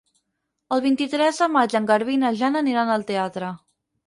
El 0.77 0.81
vint-i-tres 0.85 1.41
de 1.41 1.49
maig 1.57 1.75
en 1.81 1.85
Garbí 1.93 2.17
i 2.19 2.21
na 2.23 2.33
Jana 2.41 2.63
aniran 2.67 2.95
al 2.97 3.07
teatre. 3.13 3.53